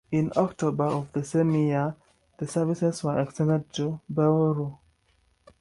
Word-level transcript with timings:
In 0.11 0.31
October 0.35 0.85
of 0.85 1.13
the 1.13 1.23
same 1.23 1.51
year, 1.53 1.95
the 2.39 2.47
services 2.47 3.03
were 3.03 3.19
extended 3.21 3.71
to 3.73 3.99
Bauru. 4.11 4.77